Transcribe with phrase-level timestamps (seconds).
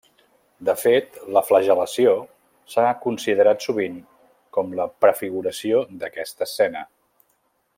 [0.67, 2.13] De fet, la flagel·lació
[2.75, 3.99] s'ha considerat sovint
[4.57, 6.83] com la prefiguració d'aquesta escena.